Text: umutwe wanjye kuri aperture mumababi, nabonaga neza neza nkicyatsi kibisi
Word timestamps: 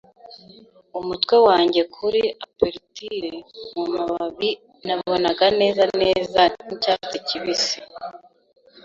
umutwe 0.99 1.35
wanjye 1.47 1.81
kuri 1.95 2.21
aperture 2.45 3.31
mumababi, 3.73 4.51
nabonaga 4.85 5.45
neza 5.59 5.83
neza 6.01 6.39
nkicyatsi 6.63 7.17
kibisi 7.27 7.77